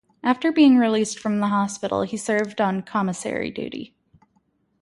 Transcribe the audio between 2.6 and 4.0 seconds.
commissary duty.